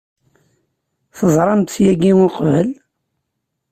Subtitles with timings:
[1.17, 2.69] Teẓramt-t yagi uqbel?